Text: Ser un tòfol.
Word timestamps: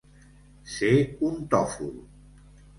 Ser 0.77 0.89
un 1.29 1.37
tòfol. 1.53 1.95